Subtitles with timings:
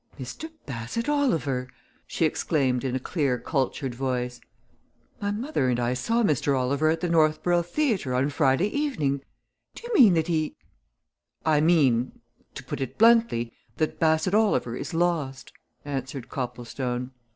[0.19, 0.49] "Mr.
[0.65, 1.67] Bassett Oliver!"
[2.07, 4.41] she exclaimed in a clear, cultured voice.
[5.21, 6.57] "My mother and I saw Mr.
[6.59, 9.21] Oliver at the Northborough Theatre on Friday evening.
[9.75, 10.57] Do you mean that he"
[11.55, 12.19] "I mean
[12.55, 15.53] to put it bluntly that Bassett Oliver is lost,"
[15.85, 17.11] answered Copplestone.